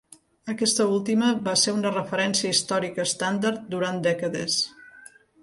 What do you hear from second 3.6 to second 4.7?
durant dècades.